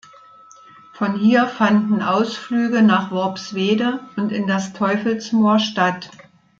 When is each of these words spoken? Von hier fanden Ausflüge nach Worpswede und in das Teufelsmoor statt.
Von 0.93 1.15
hier 1.19 1.45
fanden 1.45 2.01
Ausflüge 2.01 2.81
nach 2.81 3.11
Worpswede 3.11 3.99
und 4.15 4.31
in 4.31 4.47
das 4.47 4.73
Teufelsmoor 4.73 5.59
statt. 5.59 6.09